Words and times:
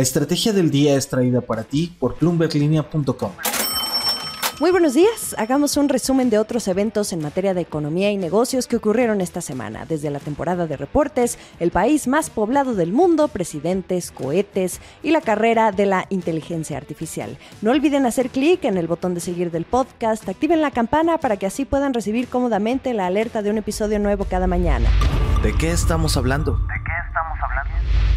La 0.00 0.04
estrategia 0.04 0.54
del 0.54 0.70
día 0.70 0.96
es 0.96 1.10
traída 1.10 1.42
para 1.42 1.62
ti 1.62 1.94
por 1.98 2.18
bloomberglinea.com. 2.18 3.32
Muy 4.58 4.70
buenos 4.70 4.94
días. 4.94 5.34
Hagamos 5.36 5.76
un 5.76 5.90
resumen 5.90 6.30
de 6.30 6.38
otros 6.38 6.68
eventos 6.68 7.12
en 7.12 7.20
materia 7.20 7.52
de 7.52 7.60
economía 7.60 8.10
y 8.10 8.16
negocios 8.16 8.66
que 8.66 8.76
ocurrieron 8.76 9.20
esta 9.20 9.42
semana, 9.42 9.84
desde 9.86 10.08
la 10.08 10.18
temporada 10.18 10.66
de 10.66 10.78
reportes, 10.78 11.38
el 11.58 11.70
país 11.70 12.08
más 12.08 12.30
poblado 12.30 12.74
del 12.74 12.94
mundo, 12.94 13.28
presidentes, 13.28 14.10
cohetes 14.10 14.80
y 15.02 15.10
la 15.10 15.20
carrera 15.20 15.70
de 15.70 15.84
la 15.84 16.06
inteligencia 16.08 16.78
artificial. 16.78 17.36
No 17.60 17.70
olviden 17.70 18.06
hacer 18.06 18.30
clic 18.30 18.64
en 18.64 18.78
el 18.78 18.86
botón 18.86 19.12
de 19.12 19.20
seguir 19.20 19.50
del 19.50 19.66
podcast, 19.66 20.26
activen 20.26 20.62
la 20.62 20.70
campana 20.70 21.18
para 21.18 21.36
que 21.36 21.44
así 21.44 21.66
puedan 21.66 21.92
recibir 21.92 22.28
cómodamente 22.28 22.94
la 22.94 23.04
alerta 23.04 23.42
de 23.42 23.50
un 23.50 23.58
episodio 23.58 23.98
nuevo 23.98 24.24
cada 24.24 24.46
mañana. 24.46 24.88
¿De 25.42 25.54
qué 25.54 25.70
estamos 25.70 26.16
hablando? 26.16 26.58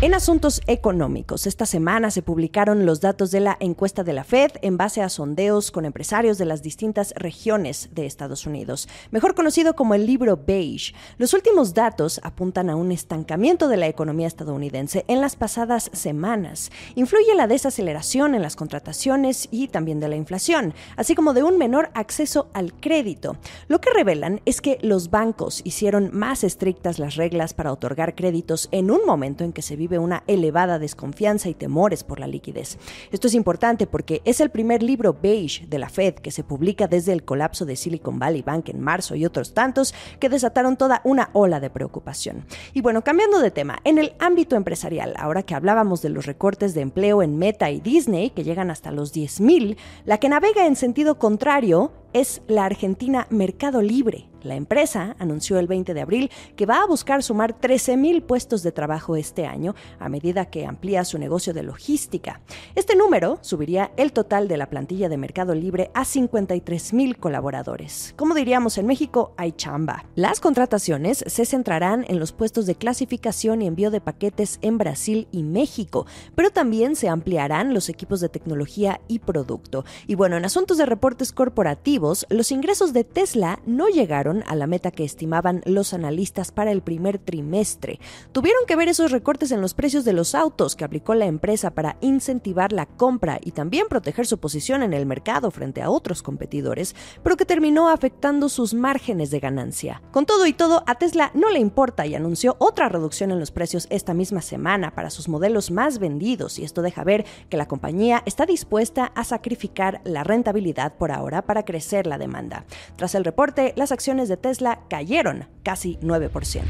En 0.04 0.14
asuntos 0.14 0.62
económicos, 0.68 1.48
esta 1.48 1.66
semana 1.66 2.12
se 2.12 2.22
publicaron 2.22 2.86
los 2.86 3.00
datos 3.00 3.32
de 3.32 3.40
la 3.40 3.56
encuesta 3.62 4.04
de 4.04 4.12
la 4.12 4.26
Fed 4.26 4.52
en 4.62 4.76
base 4.76 5.02
a 5.02 5.08
sondeos 5.08 5.72
con 5.72 5.86
empresarios 5.86 6.38
de 6.38 6.44
las 6.44 6.62
distintas 6.62 7.14
regiones 7.16 7.88
de 7.94 8.06
Estados 8.06 8.46
Unidos, 8.46 8.90
mejor 9.12 9.34
conocido 9.34 9.78
como 9.78 9.94
el 9.94 10.06
libro 10.06 10.38
beige. 10.46 10.94
Los 11.18 11.34
últimos 11.34 11.74
datos 11.74 12.20
apuntan 12.22 12.70
a 12.70 12.76
un 12.76 12.92
estancamiento 12.92 13.70
de 13.70 13.78
la 13.78 13.88
economía 13.88 14.28
estadounidense 14.28 15.06
en 15.08 15.22
las 15.22 15.38
pasadas 15.38 15.90
semanas. 15.94 16.70
Influye 16.96 17.34
la 17.34 17.48
desaceleración 17.48 18.36
en 18.36 18.42
las 18.42 18.58
contrataciones 18.58 19.48
y 19.52 19.70
también 19.70 20.02
de 20.02 20.10
la 20.10 20.18
inflación, 20.18 20.74
así 20.98 21.16
como 21.16 21.34
de 21.34 21.44
un 21.44 21.58
menor 21.58 21.92
acceso 21.94 22.50
al 22.54 22.74
crédito. 22.74 23.38
Lo 23.70 23.80
que 23.80 23.94
revelan 23.94 24.42
es 24.44 24.60
que 24.60 24.80
los 24.82 25.12
bancos 25.12 25.62
hicieron 25.64 26.10
más 26.12 26.44
estrictas 26.44 27.00
las 27.00 27.16
reglas 27.16 27.54
para 27.54 27.72
otorgar 27.72 28.16
créditos 28.16 28.68
en 28.74 28.92
un 28.92 29.06
momento 29.06 29.46
en 29.46 29.54
que 29.54 29.62
se 29.62 29.78
vive 29.78 29.93
una 30.00 30.24
elevada 30.28 30.80
desconfianza 30.80 31.50
y 31.50 31.54
temores 31.54 32.04
por 32.04 32.20
la 32.20 32.28
liquidez. 32.28 32.78
Esto 33.12 33.28
es 33.28 33.34
importante 33.34 33.88
porque 33.88 34.22
es 34.26 34.42
el 34.42 34.50
primer 34.50 34.84
libro 34.84 35.18
beige 35.22 35.66
de 35.68 35.80
la 35.80 35.90
Fed 35.90 36.16
que 36.16 36.32
se 36.32 36.44
publica 36.44 36.88
desde 36.88 37.14
el 37.14 37.24
colapso 37.24 37.66
de 37.66 37.76
Silicon 37.76 38.20
Valley 38.20 38.42
Bank 38.42 38.70
en 38.70 38.80
marzo 38.80 39.16
y 39.16 39.26
otros 39.26 39.54
tantos 39.54 39.94
que 40.20 40.30
desataron 40.30 40.78
toda 40.78 41.02
una 41.04 41.30
ola 41.34 41.60
de 41.60 41.70
preocupación. 41.70 42.46
Y 42.74 42.82
bueno, 42.82 43.04
cambiando 43.04 43.40
de 43.40 43.52
tema, 43.52 43.80
en 43.84 43.98
el 43.98 44.14
ámbito 44.20 44.56
empresarial, 44.56 45.14
ahora 45.18 45.44
que 45.44 45.56
hablábamos 45.56 46.02
de 46.02 46.10
los 46.10 46.26
recortes 46.26 46.74
de 46.74 46.82
empleo 46.82 47.22
en 47.24 47.38
Meta 47.38 47.72
y 47.72 47.80
Disney, 47.80 48.30
que 48.30 48.44
llegan 48.44 48.72
hasta 48.72 48.92
los 48.92 49.14
10.000, 49.14 49.78
la 50.06 50.18
que 50.18 50.30
navega 50.30 50.66
en 50.66 50.76
sentido 50.76 51.18
contrario 51.20 51.92
es 52.14 52.42
la 52.48 52.66
Argentina 52.66 53.28
Mercado 53.30 53.82
Libre. 53.82 54.30
La 54.44 54.56
empresa 54.56 55.16
anunció 55.20 55.58
el 55.58 55.68
20 55.68 55.94
de 55.94 56.02
abril 56.02 56.30
que 56.58 56.66
va 56.66 56.82
a 56.82 56.86
buscar 56.86 57.24
sumar 57.24 57.60
13.000 57.60 58.24
puestos 58.24 58.62
de 58.62 58.74
trabajo 58.74 59.16
este 59.16 59.46
año 59.46 59.74
a 60.00 60.10
medida 60.10 60.50
que 60.50 60.66
amplía 60.66 61.06
su 61.06 61.18
negocio 61.18 61.54
de 61.54 61.64
logística. 61.64 62.42
Este 62.76 62.96
número 62.96 63.40
subiría 63.42 63.92
el 63.96 64.12
total 64.12 64.50
de 64.50 64.58
la 64.58 64.70
plantilla 64.70 65.08
de 65.08 65.18
Mercado 65.18 65.56
Libre 65.56 65.92
a 65.94 66.04
53.000 66.04 67.18
colaboradores. 67.18 68.14
Como 68.18 68.36
diríamos 68.36 68.78
en 68.78 68.86
México, 68.86 69.34
hay 69.38 69.54
chamba. 69.54 70.06
Las 70.16 70.42
contrataciones 70.42 71.24
se 71.26 71.46
centrarán 71.46 72.06
en 72.10 72.20
los 72.20 72.34
puestos 72.34 72.66
de 72.66 72.76
clasificación 72.76 73.62
y 73.62 73.68
envío 73.68 73.92
de 73.92 74.02
paquetes 74.02 74.60
en 74.62 74.78
Brasil 74.78 75.28
y 75.32 75.44
México, 75.44 76.06
pero 76.36 76.52
también 76.52 76.98
se 76.98 77.08
ampliarán 77.08 77.74
los 77.74 77.88
equipos 77.88 78.20
de 78.20 78.28
tecnología 78.28 79.00
y 79.08 79.20
producto. 79.20 79.86
Y 80.06 80.16
bueno, 80.16 80.36
en 80.36 80.44
asuntos 80.44 80.78
de 80.78 80.86
reportes 80.86 81.32
corporativos, 81.32 82.03
los 82.30 82.52
ingresos 82.52 82.92
de 82.92 83.06
Tesla 83.06 83.60
no 83.66 83.88
llegaron 83.88 84.44
a 84.48 84.56
la 84.56 84.68
meta 84.68 84.92
que 84.92 85.06
estimaban 85.06 85.62
los 85.66 85.94
analistas 85.94 86.52
para 86.52 86.72
el 86.72 86.82
primer 86.82 87.18
trimestre. 87.18 88.00
Tuvieron 88.34 88.66
que 88.68 88.76
ver 88.76 88.90
esos 88.90 89.12
recortes 89.12 89.52
en 89.52 89.62
los 89.62 89.74
precios 89.74 90.04
de 90.04 90.12
los 90.12 90.36
autos 90.36 90.76
que 90.76 90.84
aplicó 90.84 91.16
la 91.16 91.28
empresa 91.28 91.72
para 91.72 91.96
incentivar 92.02 92.74
la 92.74 92.88
compra 92.88 93.40
y 93.42 93.52
también 93.52 93.88
proteger 93.88 94.28
su 94.28 94.38
posición 94.38 94.84
en 94.84 94.94
el 94.94 95.06
mercado 95.06 95.50
frente 95.50 95.82
a 95.82 95.90
otros 95.90 96.22
competidores, 96.22 96.94
pero 97.24 97.38
que 97.38 97.46
terminó 97.46 97.88
afectando 97.88 98.50
sus 98.50 98.74
márgenes 98.74 99.32
de 99.32 99.40
ganancia. 99.40 100.02
Con 100.12 100.26
todo 100.26 100.46
y 100.46 100.52
todo, 100.52 100.84
a 100.88 100.96
Tesla 100.96 101.32
no 101.34 101.52
le 101.52 101.60
importa 101.60 102.06
y 102.06 102.16
anunció 102.16 102.58
otra 102.60 102.90
reducción 102.90 103.32
en 103.32 103.40
los 103.40 103.52
precios 103.52 103.88
esta 103.90 104.14
misma 104.14 104.42
semana 104.42 104.94
para 104.94 105.10
sus 105.10 105.30
modelos 105.30 105.72
más 105.72 106.00
vendidos 106.00 106.60
y 106.60 106.66
esto 106.66 106.82
deja 106.82 107.06
ver 107.06 107.24
que 107.50 107.56
la 107.56 107.68
compañía 107.68 108.24
está 108.26 108.46
dispuesta 108.46 109.06
a 109.16 109.24
sacrificar 109.24 110.02
la 110.04 110.26
rentabilidad 110.26 110.98
por 110.98 111.14
ahora 111.14 111.44
para 111.44 111.64
crecer 111.64 111.93
la 112.02 112.18
demanda. 112.18 112.66
Tras 112.96 113.16
el 113.16 113.24
reporte, 113.24 113.74
las 113.76 113.92
acciones 113.92 114.30
de 114.30 114.38
Tesla 114.38 114.80
cayeron 114.90 115.48
casi 115.64 115.98
9%. 116.02 116.64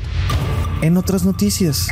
En 0.82 0.98
otras 0.98 1.24
noticias. 1.24 1.88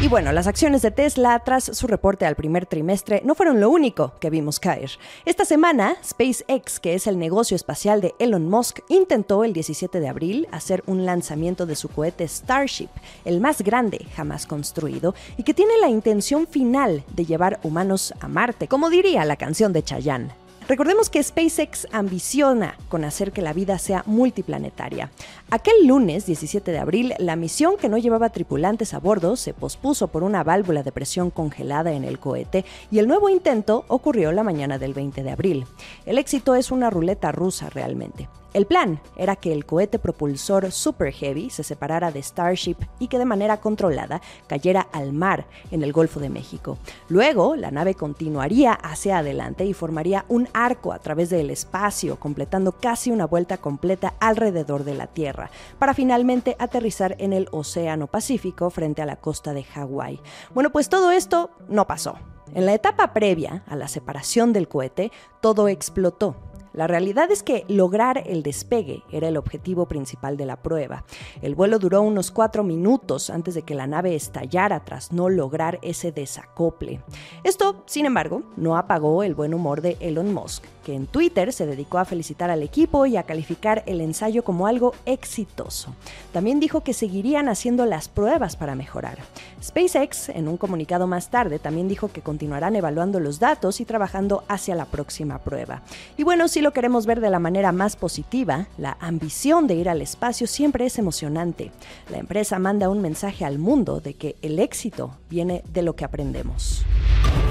Y 0.00 0.08
bueno, 0.08 0.32
las 0.32 0.46
acciones 0.46 0.80
de 0.82 0.90
Tesla 0.90 1.38
tras 1.40 1.64
su 1.64 1.86
reporte 1.86 2.24
al 2.24 2.34
primer 2.34 2.64
trimestre 2.64 3.20
no 3.24 3.34
fueron 3.34 3.60
lo 3.60 3.68
único 3.68 4.14
que 4.18 4.30
vimos 4.30 4.58
caer. 4.58 4.90
Esta 5.26 5.44
semana, 5.44 5.96
SpaceX, 6.02 6.80
que 6.80 6.94
es 6.94 7.06
el 7.06 7.18
negocio 7.18 7.54
espacial 7.54 8.00
de 8.00 8.14
Elon 8.18 8.48
Musk, 8.48 8.80
intentó 8.88 9.44
el 9.44 9.52
17 9.52 10.00
de 10.00 10.08
abril 10.08 10.48
hacer 10.52 10.82
un 10.86 11.04
lanzamiento 11.04 11.66
de 11.66 11.76
su 11.76 11.88
cohete 11.88 12.26
Starship, 12.26 12.88
el 13.24 13.40
más 13.40 13.60
grande 13.62 14.06
jamás 14.16 14.46
construido, 14.46 15.14
y 15.36 15.42
que 15.42 15.54
tiene 15.54 15.76
la 15.80 15.88
intención 15.88 16.46
final 16.46 17.04
de 17.12 17.26
llevar 17.26 17.60
humanos 17.62 18.14
a 18.20 18.28
Marte, 18.28 18.68
como 18.68 18.88
diría 18.88 19.24
la 19.26 19.36
canción 19.36 19.72
de 19.72 19.82
Chayanne. 19.82 20.39
Recordemos 20.70 21.10
que 21.10 21.20
SpaceX 21.20 21.88
ambiciona 21.90 22.78
con 22.88 23.02
hacer 23.02 23.32
que 23.32 23.42
la 23.42 23.52
vida 23.52 23.76
sea 23.76 24.04
multiplanetaria. 24.06 25.10
Aquel 25.50 25.84
lunes 25.84 26.26
17 26.26 26.70
de 26.70 26.78
abril, 26.78 27.12
la 27.18 27.34
misión 27.34 27.76
que 27.76 27.88
no 27.88 27.98
llevaba 27.98 28.28
tripulantes 28.28 28.94
a 28.94 29.00
bordo 29.00 29.34
se 29.34 29.52
pospuso 29.52 30.06
por 30.06 30.22
una 30.22 30.44
válvula 30.44 30.84
de 30.84 30.92
presión 30.92 31.30
congelada 31.30 31.90
en 31.90 32.04
el 32.04 32.20
cohete 32.20 32.64
y 32.88 33.00
el 33.00 33.08
nuevo 33.08 33.28
intento 33.28 33.84
ocurrió 33.88 34.30
la 34.30 34.44
mañana 34.44 34.78
del 34.78 34.94
20 34.94 35.24
de 35.24 35.30
abril. 35.32 35.66
El 36.06 36.18
éxito 36.18 36.54
es 36.54 36.70
una 36.70 36.88
ruleta 36.88 37.32
rusa 37.32 37.68
realmente. 37.68 38.28
El 38.52 38.66
plan 38.66 39.00
era 39.16 39.36
que 39.36 39.52
el 39.52 39.64
cohete 39.64 40.00
propulsor 40.00 40.72
Super 40.72 41.12
Heavy 41.12 41.50
se 41.50 41.62
separara 41.62 42.10
de 42.10 42.20
Starship 42.20 42.76
y 42.98 43.06
que 43.06 43.18
de 43.18 43.24
manera 43.24 43.60
controlada 43.60 44.20
cayera 44.48 44.88
al 44.92 45.12
mar 45.12 45.46
en 45.70 45.84
el 45.84 45.92
Golfo 45.92 46.18
de 46.18 46.30
México. 46.30 46.76
Luego, 47.08 47.54
la 47.54 47.70
nave 47.70 47.94
continuaría 47.94 48.72
hacia 48.72 49.18
adelante 49.18 49.64
y 49.64 49.72
formaría 49.72 50.24
un 50.28 50.48
arco 50.52 50.92
a 50.92 50.98
través 50.98 51.30
del 51.30 51.50
espacio, 51.50 52.18
completando 52.18 52.72
casi 52.72 53.12
una 53.12 53.26
vuelta 53.26 53.58
completa 53.58 54.14
alrededor 54.18 54.82
de 54.82 54.94
la 54.94 55.06
Tierra, 55.06 55.50
para 55.78 55.94
finalmente 55.94 56.56
aterrizar 56.58 57.14
en 57.18 57.32
el 57.32 57.48
Océano 57.52 58.08
Pacífico 58.08 58.70
frente 58.70 59.00
a 59.00 59.06
la 59.06 59.16
costa 59.16 59.54
de 59.54 59.62
Hawái. 59.62 60.20
Bueno, 60.52 60.70
pues 60.70 60.88
todo 60.88 61.12
esto 61.12 61.50
no 61.68 61.86
pasó. 61.86 62.16
En 62.52 62.66
la 62.66 62.74
etapa 62.74 63.12
previa 63.12 63.62
a 63.68 63.76
la 63.76 63.86
separación 63.86 64.52
del 64.52 64.66
cohete, 64.66 65.12
todo 65.40 65.68
explotó 65.68 66.34
la 66.72 66.86
realidad 66.86 67.30
es 67.30 67.42
que 67.42 67.64
lograr 67.68 68.22
el 68.26 68.42
despegue 68.42 69.02
era 69.10 69.28
el 69.28 69.36
objetivo 69.36 69.86
principal 69.86 70.36
de 70.36 70.46
la 70.46 70.56
prueba. 70.56 71.04
El 71.42 71.54
vuelo 71.54 71.78
duró 71.78 72.02
unos 72.02 72.30
cuatro 72.30 72.62
minutos 72.62 73.30
antes 73.30 73.54
de 73.54 73.62
que 73.62 73.74
la 73.74 73.86
nave 73.86 74.14
estallara 74.14 74.84
tras 74.84 75.12
no 75.12 75.28
lograr 75.28 75.78
ese 75.82 76.12
desacople. 76.12 77.02
Esto, 77.44 77.82
sin 77.86 78.06
embargo, 78.06 78.42
no 78.56 78.76
apagó 78.76 79.22
el 79.22 79.34
buen 79.34 79.54
humor 79.54 79.80
de 79.80 79.96
Elon 80.00 80.32
Musk, 80.32 80.64
en 80.94 81.06
Twitter 81.06 81.52
se 81.52 81.66
dedicó 81.66 81.98
a 81.98 82.04
felicitar 82.04 82.50
al 82.50 82.62
equipo 82.62 83.06
y 83.06 83.16
a 83.16 83.22
calificar 83.22 83.82
el 83.86 84.00
ensayo 84.00 84.44
como 84.44 84.66
algo 84.66 84.94
exitoso. 85.06 85.94
También 86.32 86.60
dijo 86.60 86.82
que 86.82 86.94
seguirían 86.94 87.48
haciendo 87.48 87.86
las 87.86 88.08
pruebas 88.08 88.56
para 88.56 88.74
mejorar. 88.74 89.18
SpaceX, 89.62 90.28
en 90.30 90.48
un 90.48 90.56
comunicado 90.56 91.06
más 91.06 91.30
tarde, 91.30 91.58
también 91.58 91.88
dijo 91.88 92.08
que 92.08 92.22
continuarán 92.22 92.76
evaluando 92.76 93.20
los 93.20 93.38
datos 93.38 93.80
y 93.80 93.84
trabajando 93.84 94.44
hacia 94.48 94.74
la 94.74 94.86
próxima 94.86 95.38
prueba. 95.38 95.82
Y 96.16 96.24
bueno, 96.24 96.48
si 96.48 96.60
lo 96.60 96.72
queremos 96.72 97.06
ver 97.06 97.20
de 97.20 97.30
la 97.30 97.38
manera 97.38 97.72
más 97.72 97.96
positiva, 97.96 98.66
la 98.78 98.96
ambición 99.00 99.66
de 99.66 99.74
ir 99.74 99.88
al 99.88 100.02
espacio 100.02 100.46
siempre 100.46 100.86
es 100.86 100.98
emocionante. 100.98 101.72
La 102.10 102.18
empresa 102.18 102.58
manda 102.58 102.88
un 102.88 103.00
mensaje 103.00 103.44
al 103.44 103.58
mundo 103.58 104.00
de 104.00 104.14
que 104.14 104.36
el 104.42 104.58
éxito 104.58 105.16
viene 105.28 105.62
de 105.72 105.82
lo 105.82 105.94
que 105.96 106.04
aprendemos. 106.04 106.84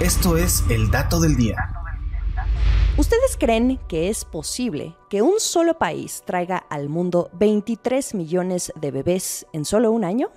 Esto 0.02 0.38
es 0.38 0.64
el 0.70 0.92
dato 0.92 1.20
del 1.20 1.36
día. 1.36 1.79
¿Ustedes 3.00 3.38
creen 3.38 3.80
que 3.88 4.10
es 4.10 4.26
posible 4.26 4.94
que 5.10 5.22
un 5.22 5.40
solo 5.40 5.78
país 5.78 6.22
traiga 6.26 6.58
al 6.58 6.90
mundo 6.90 7.30
23 7.32 8.14
millones 8.14 8.74
de 8.76 8.92
bebés 8.92 9.48
en 9.54 9.64
solo 9.64 9.94
un 9.94 10.04
año? 10.04 10.32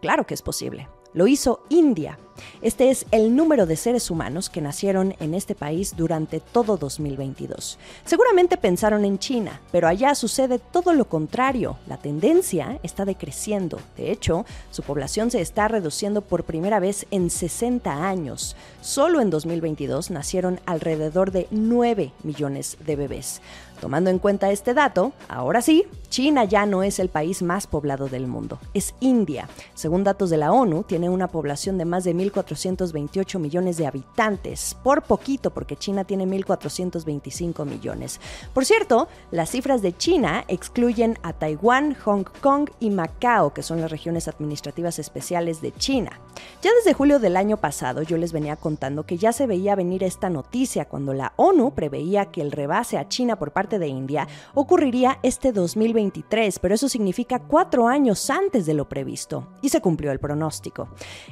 Claro 0.00 0.24
que 0.24 0.34
es 0.34 0.40
posible. 0.40 0.88
Lo 1.14 1.26
hizo 1.26 1.64
India. 1.68 2.16
Este 2.62 2.90
es 2.90 3.06
el 3.10 3.34
número 3.36 3.66
de 3.66 3.76
seres 3.76 4.10
humanos 4.10 4.50
que 4.50 4.60
nacieron 4.60 5.14
en 5.20 5.34
este 5.34 5.54
país 5.54 5.94
durante 5.96 6.40
todo 6.40 6.76
2022. 6.76 7.78
Seguramente 8.04 8.56
pensaron 8.56 9.04
en 9.04 9.18
China, 9.18 9.60
pero 9.72 9.88
allá 9.88 10.14
sucede 10.14 10.58
todo 10.58 10.92
lo 10.92 11.06
contrario. 11.06 11.76
La 11.86 11.96
tendencia 11.96 12.78
está 12.82 13.04
decreciendo. 13.04 13.78
De 13.96 14.10
hecho, 14.10 14.44
su 14.70 14.82
población 14.82 15.30
se 15.30 15.40
está 15.40 15.68
reduciendo 15.68 16.22
por 16.22 16.44
primera 16.44 16.80
vez 16.80 17.06
en 17.10 17.30
60 17.30 18.06
años. 18.06 18.56
Solo 18.80 19.20
en 19.20 19.30
2022 19.30 20.10
nacieron 20.10 20.60
alrededor 20.66 21.30
de 21.30 21.46
9 21.50 22.12
millones 22.22 22.76
de 22.84 22.96
bebés. 22.96 23.40
Tomando 23.80 24.08
en 24.08 24.18
cuenta 24.18 24.50
este 24.50 24.72
dato, 24.72 25.12
ahora 25.28 25.60
sí, 25.60 25.84
China 26.08 26.44
ya 26.44 26.64
no 26.64 26.82
es 26.82 26.98
el 26.98 27.10
país 27.10 27.42
más 27.42 27.66
poblado 27.66 28.08
del 28.08 28.26
mundo, 28.26 28.58
es 28.72 28.94
India. 29.00 29.50
Según 29.74 30.02
datos 30.02 30.30
de 30.30 30.38
la 30.38 30.50
ONU, 30.50 30.82
tiene 30.82 31.10
una 31.10 31.28
población 31.28 31.76
de 31.76 31.84
más 31.84 32.04
de 32.04 32.14
1.428 32.30 33.38
millones 33.38 33.76
de 33.76 33.86
habitantes, 33.86 34.76
por 34.82 35.02
poquito 35.02 35.52
porque 35.52 35.76
China 35.76 36.04
tiene 36.04 36.26
1.425 36.26 37.64
millones. 37.64 38.20
Por 38.52 38.64
cierto, 38.64 39.08
las 39.30 39.50
cifras 39.50 39.82
de 39.82 39.96
China 39.96 40.44
excluyen 40.48 41.18
a 41.22 41.32
Taiwán, 41.32 41.94
Hong 42.04 42.24
Kong 42.40 42.70
y 42.80 42.90
Macao, 42.90 43.52
que 43.52 43.62
son 43.62 43.80
las 43.80 43.90
regiones 43.90 44.28
administrativas 44.28 44.98
especiales 44.98 45.60
de 45.60 45.72
China. 45.72 46.20
Ya 46.62 46.70
desde 46.74 46.94
julio 46.94 47.18
del 47.18 47.36
año 47.36 47.58
pasado 47.58 48.02
yo 48.02 48.16
les 48.16 48.32
venía 48.32 48.56
contando 48.56 49.04
que 49.04 49.18
ya 49.18 49.32
se 49.32 49.46
veía 49.46 49.74
venir 49.74 50.02
esta 50.02 50.30
noticia 50.30 50.86
cuando 50.86 51.14
la 51.14 51.32
ONU 51.36 51.72
preveía 51.74 52.26
que 52.26 52.40
el 52.40 52.50
rebase 52.50 52.98
a 52.98 53.08
China 53.08 53.36
por 53.36 53.52
parte 53.52 53.78
de 53.78 53.88
India 53.88 54.26
ocurriría 54.54 55.18
este 55.22 55.52
2023, 55.52 56.58
pero 56.58 56.74
eso 56.74 56.88
significa 56.88 57.38
cuatro 57.38 57.86
años 57.88 58.28
antes 58.30 58.66
de 58.66 58.74
lo 58.74 58.88
previsto, 58.88 59.46
y 59.62 59.68
se 59.68 59.80
cumplió 59.80 60.12
el 60.12 60.18
pronóstico. 60.18 60.88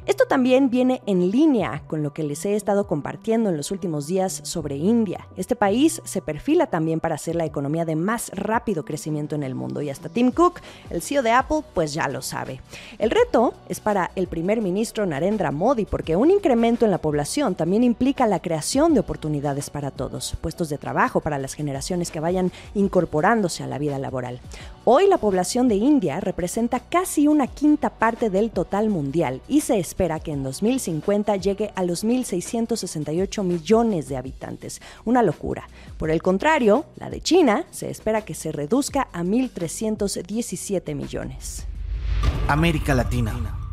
Esto 0.06 0.24
también 0.26 0.70
viene 0.70 1.02
en 1.06 1.30
línea 1.30 1.82
con 1.86 2.02
lo 2.02 2.12
que 2.12 2.22
les 2.22 2.44
he 2.44 2.54
estado 2.54 2.86
compartiendo 2.86 3.50
en 3.50 3.56
los 3.56 3.70
últimos 3.70 4.06
días 4.06 4.40
sobre 4.44 4.76
India. 4.76 5.26
Este 5.36 5.56
país 5.56 6.00
se 6.04 6.22
perfila 6.22 6.68
también 6.68 7.00
para 7.00 7.18
ser 7.18 7.34
la 7.34 7.44
economía 7.44 7.84
de 7.84 7.96
más 7.96 8.30
rápido 8.34 8.84
crecimiento 8.84 9.34
en 9.34 9.42
el 9.42 9.54
mundo, 9.54 9.82
y 9.82 9.90
hasta 9.90 10.08
Tim 10.08 10.30
Cook, 10.30 10.60
el 10.90 11.02
CEO 11.02 11.22
de 11.22 11.32
Apple, 11.32 11.62
pues 11.74 11.92
ya 11.92 12.06
lo 12.08 12.22
sabe. 12.22 12.60
El 12.98 13.10
reto 13.10 13.54
es 13.68 13.80
para 13.80 14.12
el 14.14 14.28
primer 14.28 14.60
ministro 14.60 14.93
Narendra 15.02 15.50
Modi, 15.50 15.84
porque 15.84 16.14
un 16.14 16.30
incremento 16.30 16.84
en 16.84 16.92
la 16.92 16.98
población 16.98 17.56
también 17.56 17.82
implica 17.82 18.28
la 18.28 18.40
creación 18.40 18.94
de 18.94 19.00
oportunidades 19.00 19.68
para 19.68 19.90
todos, 19.90 20.36
puestos 20.40 20.68
de 20.68 20.78
trabajo 20.78 21.20
para 21.20 21.38
las 21.38 21.54
generaciones 21.54 22.12
que 22.12 22.20
vayan 22.20 22.52
incorporándose 22.74 23.64
a 23.64 23.66
la 23.66 23.78
vida 23.78 23.98
laboral. 23.98 24.40
Hoy 24.84 25.08
la 25.08 25.18
población 25.18 25.66
de 25.66 25.74
India 25.74 26.20
representa 26.20 26.78
casi 26.78 27.26
una 27.26 27.48
quinta 27.48 27.90
parte 27.90 28.30
del 28.30 28.50
total 28.50 28.88
mundial 28.88 29.40
y 29.48 29.62
se 29.62 29.78
espera 29.78 30.20
que 30.20 30.32
en 30.32 30.44
2050 30.44 31.36
llegue 31.36 31.72
a 31.74 31.82
los 31.82 32.04
1.668 32.04 33.42
millones 33.42 34.08
de 34.08 34.16
habitantes. 34.16 34.80
Una 35.04 35.22
locura. 35.22 35.68
Por 35.98 36.10
el 36.10 36.22
contrario, 36.22 36.84
la 36.96 37.10
de 37.10 37.20
China 37.20 37.64
se 37.70 37.90
espera 37.90 38.22
que 38.22 38.34
se 38.34 38.52
reduzca 38.52 39.08
a 39.12 39.22
1.317 39.22 40.94
millones. 40.94 41.66
América 42.48 42.94
Latina. 42.94 43.63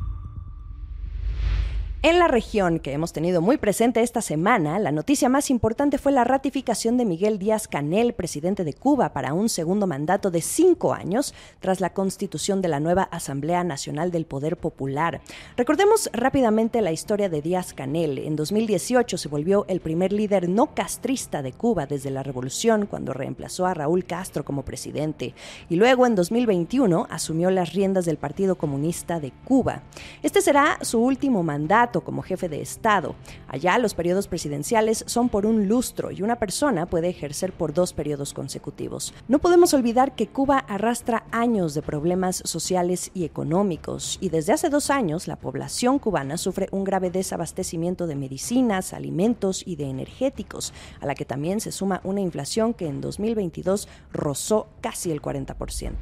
En 2.04 2.18
la 2.18 2.28
región 2.28 2.80
que 2.80 2.94
hemos 2.94 3.14
tenido 3.14 3.44
muy 3.44 3.58
presente 3.58 4.02
esta 4.02 4.24
semana, 4.24 4.80
la 4.80 4.92
noticia 4.92 5.30
más 5.30 5.52
importante 5.52 6.00
fue 6.00 6.12
la 6.12 6.24
ratificación 6.24 6.98
de 6.98 7.06
Miguel 7.06 7.38
Díaz 7.38 7.68
Canel, 7.68 8.14
presidente 8.14 8.64
de 8.64 8.74
Cuba, 8.74 9.14
para 9.14 9.36
un 9.36 9.50
segundo 9.50 9.86
mandato 9.86 10.32
de 10.32 10.42
cinco 10.42 10.96
años 10.96 11.36
tras 11.60 11.80
la 11.80 11.94
constitución 11.94 12.60
de 12.60 12.70
la 12.70 12.80
nueva 12.80 13.04
Asamblea 13.04 13.64
Nacional 13.64 14.10
del 14.10 14.26
Poder 14.26 14.58
Popular. 14.58 15.22
Recordemos 15.56 16.10
rápidamente 16.12 16.82
la 16.82 16.92
historia 16.92 17.30
de 17.30 17.44
Díaz 17.44 17.76
Canel. 17.76 18.18
En 18.18 18.36
2018 18.36 19.20
se 19.20 19.30
volvió 19.30 19.66
el 19.68 19.80
primer 19.80 20.12
líder 20.12 20.50
no 20.50 20.74
castrista 20.74 21.44
de 21.44 21.54
Cuba 21.54 21.86
desde 21.86 22.10
la 22.10 22.24
revolución, 22.24 22.88
cuando 22.88 23.14
reemplazó 23.14 23.68
a 23.68 23.76
Raúl 23.76 24.06
Castro 24.06 24.44
como 24.44 24.66
presidente. 24.66 25.36
Y 25.70 25.76
luego, 25.76 26.08
en 26.08 26.16
2021, 26.16 27.06
asumió 27.12 27.52
las 27.52 27.74
riendas 27.74 28.06
del 28.06 28.18
Partido 28.18 28.56
Comunista 28.56 29.20
de 29.20 29.32
Cuba. 29.46 29.84
Este 30.24 30.42
será 30.42 30.80
su 30.82 31.00
último 31.00 31.44
mandato 31.44 31.91
como 32.00 32.22
jefe 32.22 32.48
de 32.48 32.62
Estado. 32.62 33.16
Allá 33.50 33.78
los 33.78 33.94
periodos 33.94 34.30
presidenciales 34.30 35.04
son 35.06 35.28
por 35.28 35.46
un 35.46 35.68
lustro 35.68 36.12
y 36.12 36.22
una 36.22 36.38
persona 36.38 36.86
puede 36.86 37.10
ejercer 37.10 37.52
por 37.52 37.74
dos 37.74 37.92
periodos 37.92 38.34
consecutivos. 38.34 39.14
No 39.28 39.40
podemos 39.40 39.74
olvidar 39.74 40.16
que 40.16 40.28
Cuba 40.28 40.60
arrastra 40.60 41.26
años 41.32 41.74
de 41.74 41.82
problemas 41.82 42.42
sociales 42.46 43.12
y 43.14 43.26
económicos 43.26 44.18
y 44.22 44.30
desde 44.30 44.54
hace 44.54 44.70
dos 44.70 44.90
años 44.90 45.28
la 45.28 45.36
población 45.36 46.00
cubana 46.00 46.38
sufre 46.38 46.70
un 46.72 46.86
grave 46.86 47.12
desabastecimiento 47.12 48.08
de 48.08 48.16
medicinas, 48.16 48.94
alimentos 48.94 49.64
y 49.66 49.76
de 49.76 49.90
energéticos, 49.90 50.74
a 51.02 51.06
la 51.06 51.16
que 51.16 51.26
también 51.26 51.60
se 51.60 51.74
suma 51.74 52.00
una 52.06 52.22
inflación 52.22 52.74
que 52.74 52.88
en 52.88 53.02
2022 53.02 53.90
rozó 54.14 54.68
casi 54.80 55.12
el 55.12 55.22
40%. 55.22 55.96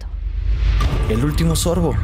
El 1.10 1.24
último 1.26 1.56
sorbo. 1.56 1.96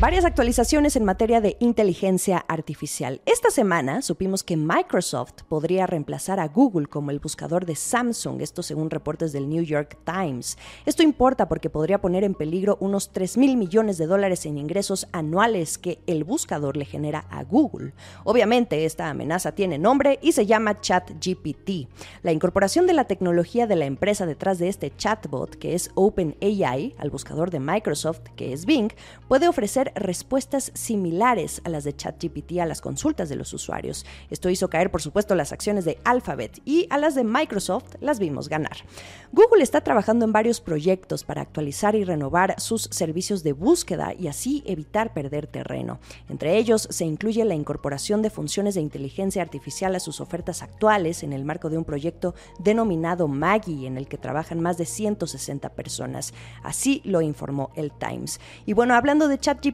Varias 0.00 0.24
actualizaciones 0.24 0.96
en 0.96 1.04
materia 1.04 1.40
de 1.40 1.56
inteligencia 1.60 2.44
artificial. 2.48 3.20
Esta 3.26 3.50
semana 3.50 4.02
supimos 4.02 4.42
que 4.42 4.56
Microsoft 4.56 5.44
podría 5.48 5.86
reemplazar 5.86 6.40
a 6.40 6.48
Google 6.48 6.88
como 6.88 7.12
el 7.12 7.20
buscador 7.20 7.64
de 7.64 7.76
Samsung, 7.76 8.42
esto 8.42 8.64
según 8.64 8.90
reportes 8.90 9.32
del 9.32 9.48
New 9.48 9.62
York 9.62 9.96
Times. 10.04 10.58
Esto 10.84 11.04
importa 11.04 11.48
porque 11.48 11.70
podría 11.70 12.00
poner 12.00 12.24
en 12.24 12.34
peligro 12.34 12.76
unos 12.80 13.12
3 13.12 13.36
mil 13.36 13.56
millones 13.56 13.96
de 13.96 14.08
dólares 14.08 14.44
en 14.46 14.58
ingresos 14.58 15.06
anuales 15.12 15.78
que 15.78 16.00
el 16.08 16.24
buscador 16.24 16.76
le 16.76 16.86
genera 16.86 17.26
a 17.30 17.44
Google. 17.44 17.92
Obviamente 18.24 18.86
esta 18.86 19.08
amenaza 19.08 19.52
tiene 19.52 19.78
nombre 19.78 20.18
y 20.20 20.32
se 20.32 20.44
llama 20.44 20.80
ChatGPT. 20.80 21.88
La 22.24 22.32
incorporación 22.32 22.88
de 22.88 22.94
la 22.94 23.04
tecnología 23.04 23.68
de 23.68 23.76
la 23.76 23.86
empresa 23.86 24.26
detrás 24.26 24.58
de 24.58 24.66
este 24.66 24.92
chatbot, 24.96 25.54
que 25.54 25.76
es 25.76 25.92
OpenAI, 25.94 26.96
al 26.98 27.10
buscador 27.10 27.52
de 27.52 27.60
Microsoft, 27.60 28.22
que 28.34 28.52
es 28.52 28.66
Bing, 28.66 28.90
puede 29.28 29.46
ofrecer 29.46 29.83
respuestas 29.94 30.70
similares 30.74 31.60
a 31.64 31.68
las 31.68 31.84
de 31.84 31.94
ChatGPT 31.94 32.58
a 32.60 32.66
las 32.66 32.80
consultas 32.80 33.28
de 33.28 33.36
los 33.36 33.52
usuarios. 33.52 34.04
Esto 34.30 34.50
hizo 34.50 34.68
caer, 34.68 34.90
por 34.90 35.02
supuesto, 35.02 35.34
las 35.34 35.52
acciones 35.52 35.84
de 35.84 35.98
Alphabet 36.04 36.60
y 36.64 36.86
a 36.90 36.98
las 36.98 37.14
de 37.14 37.24
Microsoft 37.24 37.94
las 38.00 38.18
vimos 38.18 38.48
ganar. 38.48 38.76
Google 39.32 39.62
está 39.62 39.80
trabajando 39.82 40.24
en 40.24 40.32
varios 40.32 40.60
proyectos 40.60 41.24
para 41.24 41.42
actualizar 41.42 41.94
y 41.94 42.04
renovar 42.04 42.60
sus 42.60 42.82
servicios 42.90 43.42
de 43.42 43.52
búsqueda 43.52 44.14
y 44.14 44.28
así 44.28 44.62
evitar 44.66 45.12
perder 45.12 45.46
terreno. 45.46 45.98
Entre 46.28 46.56
ellos 46.56 46.86
se 46.90 47.04
incluye 47.04 47.44
la 47.44 47.54
incorporación 47.54 48.22
de 48.22 48.30
funciones 48.30 48.74
de 48.74 48.80
inteligencia 48.80 49.42
artificial 49.42 49.94
a 49.94 50.00
sus 50.00 50.20
ofertas 50.20 50.62
actuales 50.62 51.22
en 51.22 51.32
el 51.32 51.44
marco 51.44 51.70
de 51.70 51.78
un 51.78 51.84
proyecto 51.84 52.34
denominado 52.58 53.28
Maggie, 53.28 53.86
en 53.86 53.96
el 53.96 54.08
que 54.08 54.18
trabajan 54.18 54.60
más 54.60 54.78
de 54.78 54.86
160 54.86 55.70
personas. 55.70 56.32
Así 56.62 57.02
lo 57.04 57.20
informó 57.20 57.70
el 57.74 57.92
Times. 57.92 58.40
Y 58.66 58.72
bueno, 58.72 58.94
hablando 58.94 59.28
de 59.28 59.38
ChatGPT, 59.38 59.73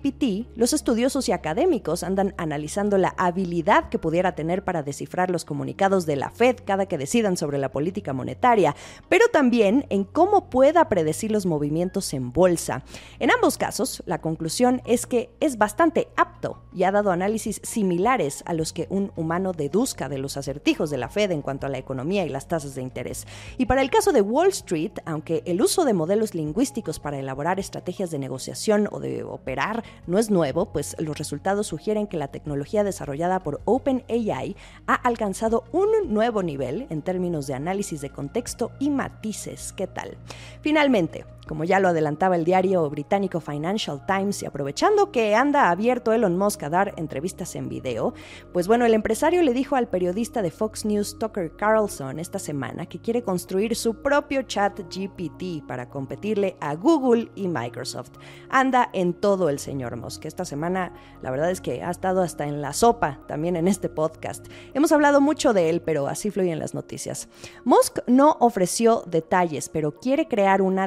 los 0.57 0.73
estudiosos 0.73 1.29
y 1.29 1.33
académicos 1.33 2.03
andan 2.03 2.35
analizando 2.39 2.97
la 2.97 3.15
habilidad 3.19 3.89
que 3.91 3.99
pudiera 3.99 4.35
tener 4.35 4.65
para 4.65 4.83
descifrar 4.83 5.31
los 5.31 5.45
comunicados 5.45 6.07
de 6.07 6.17
la 6.17 6.31
Fed 6.31 6.57
cada 6.65 6.87
que 6.87 6.99
decidan 6.99 7.37
sobre 7.37 7.59
la 7.59 7.71
política 7.71 8.13
monetaria, 8.13 8.75
pero 9.09 9.27
también 9.29 9.87
en 9.91 10.05
cómo 10.05 10.49
pueda 10.49 10.89
predecir 10.89 11.31
los 11.31 11.45
movimientos 11.45 12.15
en 12.15 12.33
bolsa. 12.33 12.83
En 13.19 13.31
ambos 13.31 13.59
casos, 13.59 14.03
la 14.07 14.21
conclusión 14.21 14.81
es 14.87 15.07
que 15.07 15.31
es 15.41 15.59
bastante 15.59 16.09
apto 16.17 16.63
y 16.75 16.85
ha 16.85 16.93
dado 16.93 17.11
análisis 17.11 17.61
similares 17.63 18.43
a 18.47 18.55
los 18.55 18.73
que 18.73 18.87
un 18.91 19.13
humano 19.17 19.53
deduzca 19.53 20.09
de 20.09 20.19
los 20.19 20.37
acertijos 20.37 20.91
de 20.91 20.99
la 20.99 21.09
Fed 21.09 21.31
en 21.31 21.43
cuanto 21.43 21.67
a 21.67 21.71
la 21.71 21.79
economía 21.79 22.25
y 22.25 22.31
las 22.31 22.49
tasas 22.49 22.75
de 22.75 22.83
interés. 22.83 23.27
Y 23.59 23.67
para 23.67 23.83
el 23.83 23.91
caso 23.91 24.13
de 24.13 24.23
Wall 24.23 24.49
Street, 24.49 24.93
aunque 25.05 25.43
el 25.47 25.61
uso 25.61 25.85
de 25.85 25.93
modelos 25.93 26.35
lingüísticos 26.35 27.01
para 27.01 27.19
elaborar 27.19 27.61
estrategias 27.61 28.11
de 28.11 28.19
negociación 28.19 28.89
o 28.91 29.01
de 29.01 29.23
operar 29.23 29.85
no 30.07 30.19
es 30.19 30.31
nuevo, 30.31 30.73
pues 30.73 30.97
los 30.99 31.19
resultados 31.19 31.69
sugieren 31.69 32.07
que 32.07 32.17
la 32.17 32.29
tecnología 32.29 32.85
desarrollada 32.85 33.41
por 33.41 33.61
OpenAI 33.65 34.57
ha 34.87 34.95
alcanzado 34.95 35.65
un 35.73 35.89
nuevo 36.13 36.43
nivel 36.43 36.87
en 36.91 37.03
términos 37.03 37.47
de 37.47 37.55
análisis 37.55 38.01
de 38.01 38.11
contexto 38.11 38.73
y 38.79 38.91
matices. 38.91 39.73
¿Qué 39.73 39.87
tal? 39.87 40.17
Finalmente, 40.61 41.25
como 41.51 41.65
ya 41.65 41.81
lo 41.81 41.89
adelantaba 41.89 42.37
el 42.37 42.45
diario 42.45 42.89
británico 42.89 43.41
Financial 43.41 44.07
Times 44.07 44.41
y 44.41 44.47
aprovechando 44.47 45.11
que 45.11 45.35
anda 45.35 45.71
abierto 45.71 46.13
Elon 46.13 46.39
Musk 46.39 46.63
a 46.63 46.71
dar 46.71 46.95
entrevistas 46.97 47.57
en 47.57 47.69
video, 47.69 48.15
pues 48.53 48.69
bueno, 48.69 48.87
el 48.87 48.95
empresario 48.95 49.43
le 49.43 49.53
dijo 49.53 49.75
al 49.75 49.89
periodista 49.89 50.43
de 50.43 50.53
Fox 50.53 50.85
News 50.85 51.19
Tucker 51.19 51.57
Carlson 51.57 52.21
esta 52.21 52.39
semana 52.39 52.87
que 52.87 53.01
quiere 53.01 53.25
construir 53.25 53.75
su 53.75 54.01
propio 54.01 54.43
chat 54.43 54.79
GPT 54.79 55.67
para 55.67 55.91
competirle 55.91 56.57
a 56.61 56.77
Google 56.77 57.33
y 57.35 57.49
Microsoft. 57.49 58.13
Anda 58.49 58.89
en 58.93 59.13
todo 59.13 59.49
el 59.49 59.59
señor 59.59 59.97
Musk. 59.97 60.27
Esta 60.27 60.45
semana 60.45 60.93
la 61.21 61.33
verdad 61.33 61.51
es 61.51 61.61
que 61.61 61.83
ha 61.83 61.91
estado 61.91 62.23
hasta 62.23 62.47
en 62.47 62.63
la 62.63 62.73
sopa 62.73 63.23
también 63.27 63.57
en 63.57 63.67
este 63.67 63.89
podcast. 63.89 64.47
Hemos 64.73 64.93
hablado 64.93 65.21
mucho 65.21 65.53
de 65.53 65.69
él, 65.69 65.83
pero 65.83 66.07
así 66.07 66.31
fluyen 66.31 66.61
las 66.61 66.75
noticias. 66.75 67.29
Musk 67.65 67.99
no 68.07 68.37
ofreció 68.39 69.03
detalles, 69.05 69.69
pero 69.69 69.99
quiere 69.99 70.29
crear 70.29 70.63
una 70.63 70.87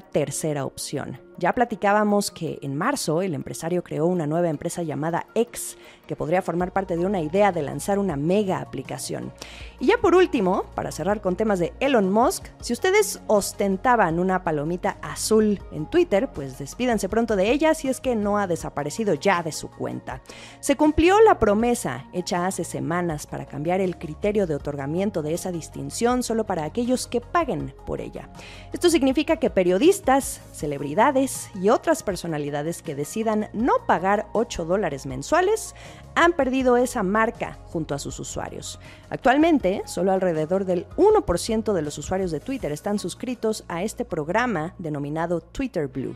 tercera 0.53 0.65
opción. 0.65 1.19
Ya 1.39 1.53
platicábamos 1.53 2.29
que 2.29 2.59
en 2.61 2.75
marzo 2.75 3.21
el 3.23 3.33
empresario 3.33 3.83
creó 3.83 4.05
una 4.05 4.27
nueva 4.27 4.49
empresa 4.49 4.83
llamada 4.83 5.25
X, 5.33 5.77
que 6.07 6.15
podría 6.15 6.41
formar 6.41 6.71
parte 6.71 6.97
de 6.97 7.05
una 7.05 7.21
idea 7.21 7.51
de 7.51 7.61
lanzar 7.61 7.99
una 7.99 8.15
mega 8.15 8.59
aplicación. 8.59 9.31
Y 9.79 9.87
ya 9.87 9.97
por 9.97 10.15
último, 10.15 10.65
para 10.75 10.91
cerrar 10.91 11.21
con 11.21 11.35
temas 11.35 11.59
de 11.59 11.73
Elon 11.79 12.11
Musk, 12.11 12.47
si 12.61 12.73
ustedes 12.73 13.21
ostentaban 13.27 14.19
una 14.19 14.43
palomita 14.43 14.97
azul 15.01 15.59
en 15.71 15.85
Twitter, 15.85 16.29
pues 16.33 16.57
despídanse 16.57 17.09
pronto 17.09 17.35
de 17.35 17.51
ella 17.51 17.73
si 17.73 17.89
es 17.89 17.99
que 17.99 18.15
no 18.15 18.37
ha 18.37 18.47
desaparecido 18.47 19.13
ya 19.13 19.43
de 19.43 19.51
su 19.51 19.69
cuenta. 19.69 20.21
Se 20.59 20.75
cumplió 20.75 21.19
la 21.21 21.39
promesa 21.39 22.05
hecha 22.13 22.45
hace 22.45 22.63
semanas 22.63 23.27
para 23.27 23.45
cambiar 23.45 23.81
el 23.81 23.97
criterio 23.97 24.47
de 24.47 24.55
otorgamiento 24.55 25.21
de 25.21 25.33
esa 25.33 25.51
distinción 25.51 26.23
solo 26.23 26.45
para 26.45 26.63
aquellos 26.63 27.07
que 27.07 27.21
paguen 27.21 27.73
por 27.85 28.01
ella. 28.01 28.29
Esto 28.71 28.89
significa 28.89 29.37
que 29.37 29.49
periodistas, 29.49 30.41
celebridades, 30.53 31.49
y 31.61 31.69
otras 31.69 32.03
personalidades 32.03 32.81
que 32.81 32.95
decidan 32.95 33.49
no 33.53 33.73
pagar 33.85 34.27
8 34.33 34.65
dólares 34.65 35.05
mensuales 35.05 35.75
han 36.15 36.33
perdido 36.33 36.77
esa 36.77 37.03
marca 37.03 37.57
junto 37.65 37.95
a 37.95 37.99
sus 37.99 38.19
usuarios. 38.19 38.79
Actualmente, 39.09 39.81
solo 39.85 40.11
alrededor 40.11 40.65
del 40.65 40.87
1% 40.97 41.73
de 41.73 41.81
los 41.81 41.97
usuarios 41.97 42.31
de 42.31 42.39
Twitter 42.39 42.71
están 42.71 42.99
suscritos 42.99 43.63
a 43.67 43.83
este 43.83 44.05
programa 44.05 44.75
denominado 44.77 45.41
Twitter 45.41 45.87
Blue. 45.87 46.15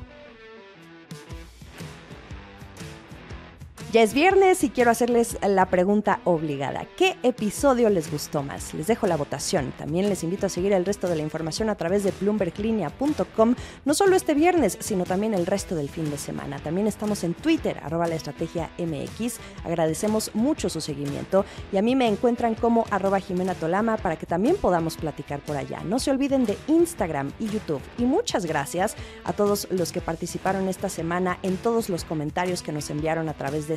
Ya 3.94 4.02
es 4.02 4.14
viernes 4.14 4.66
y 4.66 4.70
quiero 4.70 4.92
hacerles 4.92 5.38
la 5.42 5.68
pregunta 5.68 6.20
obligada. 6.26 6.86
¿Qué 6.98 7.16
episodio 7.24 7.90
les 7.90 8.12
gustó 8.12 8.44
más? 8.44 8.74
Les 8.74 8.86
dejo 8.86 9.08
la 9.08 9.16
votación. 9.16 9.72
También 9.78 10.10
les 10.10 10.26
invito 10.26 10.46
a 10.46 10.50
seguir 10.50 10.74
el 10.74 10.84
resto 10.84 11.08
de 11.08 11.16
la 11.16 11.22
información 11.22 11.70
a 11.70 11.76
través 11.76 12.04
de 12.04 12.12
bloomberglinea.com, 12.20 13.56
no 13.86 13.94
solo 13.94 14.18
este 14.18 14.34
viernes, 14.34 14.78
sino 14.82 15.06
también 15.06 15.34
el 15.34 15.46
resto 15.46 15.74
del 15.74 15.88
fin 15.88 16.12
de 16.12 16.18
semana. 16.18 16.60
También 16.60 16.86
estamos 16.86 17.24
en 17.24 17.34
Twitter, 17.34 17.80
arroba 17.82 18.08
la 18.08 18.16
estrategia 18.16 18.70
MX. 18.78 19.38
Agradecemos 19.64 20.32
mucho 20.36 20.68
su 20.68 20.82
seguimiento 20.82 21.46
y 21.72 21.78
a 21.78 21.82
mí 21.82 21.96
me 21.96 22.10
encuentran 22.10 22.56
como 22.56 22.84
arroba 22.92 23.22
Jimena 23.22 23.56
Tolama 23.56 23.96
para 23.96 24.18
que 24.18 24.26
también 24.26 24.58
podamos 24.58 24.98
platicar 24.98 25.40
por 25.40 25.56
allá. 25.56 25.80
No 25.86 26.00
se 26.00 26.12
olviden 26.12 26.46
de 26.46 26.58
Instagram 26.68 27.32
y 27.40 27.48
YouTube. 27.48 27.82
Y 27.98 28.04
muchas 28.04 28.46
gracias 28.46 28.98
a 29.24 29.32
todos 29.32 29.66
los 29.72 29.94
que 29.94 30.02
participaron 30.02 30.68
esta 30.68 30.90
semana 30.90 31.40
en 31.42 31.56
todos 31.56 31.88
los 31.88 32.04
comentarios 32.04 32.62
que 32.62 32.74
nos 32.74 32.90
enviaron 32.90 33.30
a 33.30 33.34
través 33.34 33.70
de 33.70 33.77